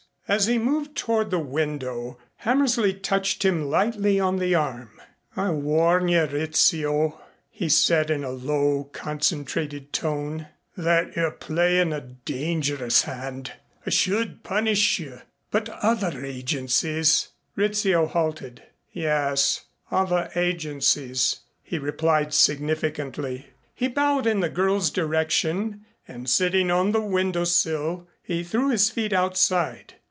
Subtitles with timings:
[0.27, 5.01] As he moved toward the window Hammersley touched him lightly on the arm.
[5.35, 11.99] "I warn you, Rizzio," he said in a low concentrated tone, "that you're playing a
[11.99, 13.51] dangerous hand.
[13.85, 15.19] I should punish you
[15.49, 17.27] but other agencies"
[17.57, 18.63] Rizzio halted.
[18.89, 23.47] "Yes, other agencies" he replied significantly.
[23.75, 28.89] He bowed in the girl's direction and sitting on the window sill he threw his
[28.91, 29.95] feet outside.